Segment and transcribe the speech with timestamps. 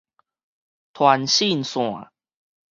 [0.93, 2.09] 傳訊線